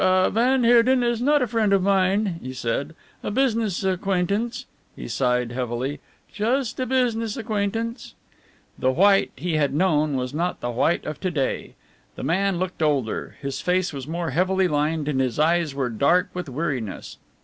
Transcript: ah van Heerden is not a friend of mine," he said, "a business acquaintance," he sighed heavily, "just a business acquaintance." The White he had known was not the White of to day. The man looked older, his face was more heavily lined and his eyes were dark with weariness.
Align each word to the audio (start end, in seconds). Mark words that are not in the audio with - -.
ah 0.03 0.31
van 0.31 0.63
Heerden 0.63 1.03
is 1.03 1.21
not 1.21 1.43
a 1.43 1.47
friend 1.47 1.71
of 1.71 1.83
mine," 1.83 2.39
he 2.41 2.55
said, 2.55 2.95
"a 3.21 3.29
business 3.29 3.83
acquaintance," 3.83 4.65
he 4.95 5.07
sighed 5.07 5.51
heavily, 5.51 5.99
"just 6.33 6.79
a 6.79 6.87
business 6.87 7.37
acquaintance." 7.37 8.15
The 8.79 8.89
White 8.91 9.29
he 9.35 9.57
had 9.57 9.75
known 9.75 10.15
was 10.15 10.33
not 10.33 10.59
the 10.59 10.71
White 10.71 11.05
of 11.05 11.19
to 11.19 11.29
day. 11.29 11.75
The 12.15 12.23
man 12.23 12.57
looked 12.57 12.81
older, 12.81 13.35
his 13.43 13.61
face 13.61 13.93
was 13.93 14.07
more 14.07 14.31
heavily 14.31 14.67
lined 14.67 15.07
and 15.07 15.21
his 15.21 15.37
eyes 15.37 15.75
were 15.75 15.91
dark 15.91 16.31
with 16.33 16.49
weariness. 16.49 17.19